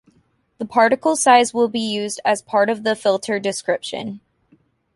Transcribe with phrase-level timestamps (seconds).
[0.57, 4.19] The particle size will be used as part of the filter description.